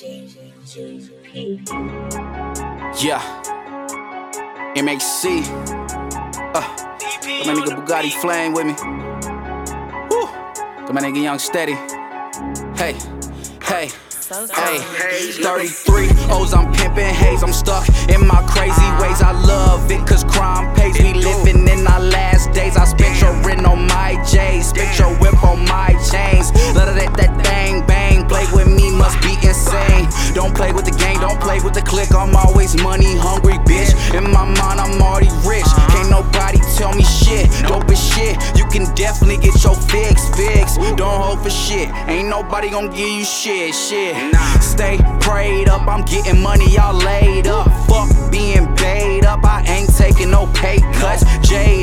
[0.00, 0.14] Yeah.
[4.76, 5.42] MHC.
[6.54, 6.60] Uh.
[6.60, 8.74] Got my nigga Bugatti Flame with me.
[10.08, 10.26] Woo.
[10.86, 11.74] Got my nigga Young Steady.
[12.76, 12.96] Hey.
[13.64, 13.90] Hey.
[14.28, 14.78] Hey,
[15.32, 17.42] 33 O's, I'm pimping haze.
[17.42, 19.22] I'm stuck in my crazy ways.
[19.22, 20.98] I love it cause crime pays.
[21.00, 22.00] We living in our
[31.62, 32.10] with the click.
[32.14, 33.92] I'm always money hungry, bitch.
[34.16, 35.62] In my mind, I'm already rich.
[35.64, 35.92] Uh-huh.
[35.92, 37.46] Can't nobody tell me shit.
[37.68, 38.34] Dope as shit.
[38.56, 40.76] You can definitely get your fix, fix.
[40.96, 41.88] Don't hold for shit.
[42.08, 44.16] Ain't nobody gonna give you shit, shit.
[44.60, 47.68] Stay prayed up, I'm getting money, y'all laid up.
[47.86, 51.22] Fuck being paid up, I ain't taking no pay cuts.
[51.46, 51.77] Jade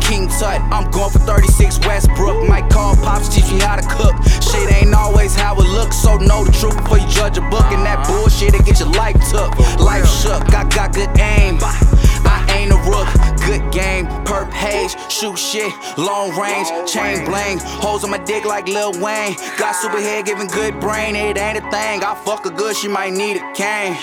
[0.00, 0.60] King Tut.
[0.72, 2.48] I'm going for 36 Westbrook.
[2.48, 4.14] Might call pops, teach me how to cook.
[4.42, 7.66] Shit ain't always how it looks, so know the truth before you judge a book.
[7.72, 9.56] And that bullshit that get your life took.
[9.78, 11.58] Life shook, I got good aim.
[11.60, 13.08] I ain't a rook,
[13.46, 18.68] good game, Purp Hayze, shoot shit, long range, chain bling, holes on my dick like
[18.68, 19.34] Lil Wayne.
[19.58, 22.04] Got super head giving good brain, it ain't a thing.
[22.04, 23.96] I fuck a good, she might need a cane.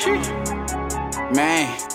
[1.33, 1.94] Man.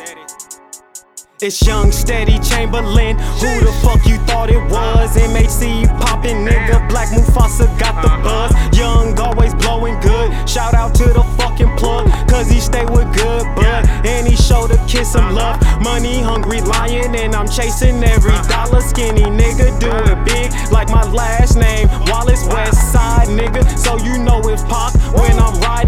[1.42, 3.16] It's Young Steady Chamberlain.
[3.16, 5.16] Who the fuck you thought it was?
[5.16, 6.86] MHC poppin', nigga.
[6.90, 8.52] Black Mufasa got the buzz.
[8.76, 10.28] Young, always blowing good.
[10.46, 13.88] Shout out to the fucking plug, cause he stay with good bud.
[14.04, 15.56] And he showed a kiss some love.
[15.80, 18.82] Money hungry lion, and I'm chasing every dollar.
[18.82, 21.88] Skinny nigga, do it big like my last name.
[22.04, 23.64] Wallace West Side, nigga.
[23.78, 25.79] So you know it's pop when I'm riding.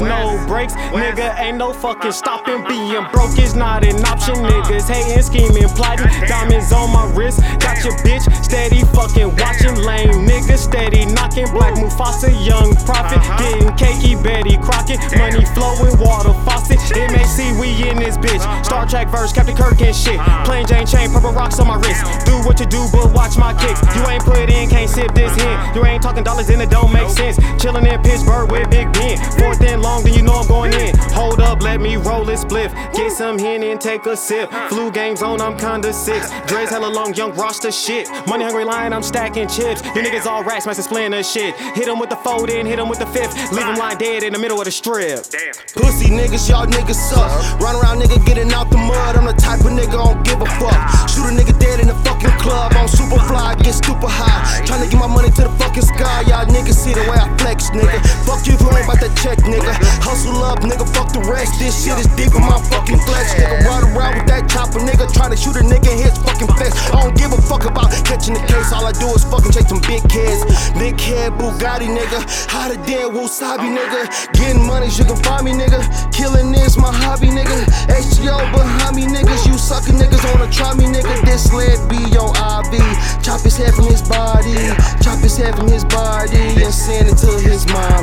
[0.00, 0.74] No brakes.
[0.96, 2.64] Nigga, ain't no fucking stopping.
[2.66, 4.36] Being broke is not an option.
[4.36, 6.08] Niggas hating, scheming, plotting.
[6.26, 7.40] Diamonds on my wrist.
[7.60, 9.76] Got your bitch steady fucking watching.
[9.76, 11.50] Lame nigga steady knocking.
[11.52, 13.20] Black Mufasa, young prophet.
[13.38, 15.00] Getting cakey, Betty Crockett.
[15.18, 16.32] Money flowing, water
[16.78, 16.96] faucet.
[16.96, 18.42] MHC, we in this bitch.
[18.64, 20.20] Star Trek verse, Captain Kirk and shit.
[20.44, 22.26] Plain Jane chain, purple rocks on my wrist.
[22.26, 23.80] Do what you do, but watch my kicks.
[23.96, 25.76] You ain't put in, can't sip this hint.
[25.76, 27.38] You ain't talking dollars and it don't make sense.
[27.60, 29.18] Chillin' in Pittsburgh with Big Ben.
[29.38, 30.96] Fourth and long, then you know I'm going in.
[31.12, 32.70] Hold up, let me roll this spliff.
[32.94, 34.50] Get some hen and take a sip.
[34.68, 36.30] Flu games on, I'm kinda six.
[36.46, 38.08] Dre's hella long, young roster shit.
[38.26, 39.82] Money hungry line, I'm stacking chips.
[39.94, 41.54] You niggas all rats, splitting the shit.
[41.54, 43.52] Hit him with the fold in, hit him with the fifth.
[43.52, 45.24] Leave him lying dead in the middle of the strip.
[45.30, 45.52] Damn.
[45.74, 47.30] Pussy niggas, y'all niggas suck.
[47.60, 49.16] Run around nigga getting out the mud.
[49.16, 50.78] I'm the type of nigga don't give a fuck.
[51.08, 52.72] Shoot a nigga dead in the fucking club.
[52.76, 54.64] I'm super fly, get stupid high.
[54.66, 56.24] Tryna get my money to the fucking sky.
[56.28, 57.98] Y'all niggas see the way I flex, nigga.
[58.26, 59.72] Fuck you if you ain't about that check, nigga.
[60.02, 60.86] Hustle up, nigga.
[60.94, 61.58] Fuck the rest.
[61.58, 63.64] This shit is deep in my fucking flesh, nigga.
[63.66, 65.06] Run around with that chopper, nigga.
[65.10, 66.74] Tryna shoot a nigga in his fucking face.
[66.90, 67.89] I don't give a fuck about
[68.20, 68.72] catching the case.
[68.72, 70.44] All I do is fucking chase some big kids.
[70.76, 72.20] Big head Bugatti, nigga.
[72.50, 74.32] How to dead Wasabi, nigga.
[74.32, 75.80] Getting money, you can find me, nigga.
[76.12, 77.64] Killing is my hobby, nigga.
[77.88, 79.46] HGO behind me, niggas.
[79.46, 81.24] You sucker niggas wanna try me, nigga.
[81.24, 82.76] This lead be your IV.
[83.22, 84.54] Chop his head from his body.
[85.00, 87.99] Chop his head from his body and send it to his mommy.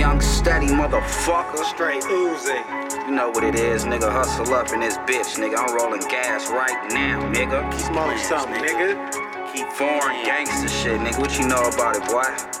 [0.00, 1.62] Young steady motherfucker.
[1.62, 2.64] Straight oozing.
[3.06, 4.10] You know what it is, nigga.
[4.10, 5.58] Hustle up in this bitch, nigga.
[5.58, 7.70] I'm rolling gas right now, nigga.
[7.70, 9.52] Keep Smoke playing, something, nigga.
[9.52, 11.18] Keep foreign gangster shit, nigga.
[11.18, 12.59] What you know about it, boy?